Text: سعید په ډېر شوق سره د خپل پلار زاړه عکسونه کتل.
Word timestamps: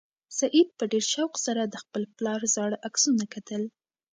سعید 0.37 0.69
په 0.77 0.83
ډېر 0.91 1.05
شوق 1.13 1.33
سره 1.45 1.61
د 1.65 1.75
خپل 1.83 2.03
پلار 2.17 2.41
زاړه 2.55 2.77
عکسونه 2.87 3.23
کتل. 3.33 3.63